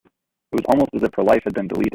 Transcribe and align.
It 0.03 0.09
was 0.55 0.65
almost 0.69 0.95
as 0.95 1.03
if 1.03 1.13
her 1.13 1.23
life 1.23 1.43
had 1.43 1.53
been 1.53 1.67
deleted. 1.67 1.89